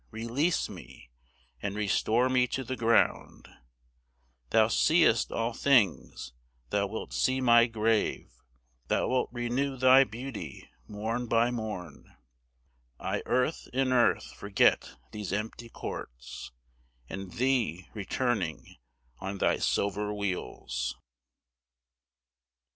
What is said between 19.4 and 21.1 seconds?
silver wheels.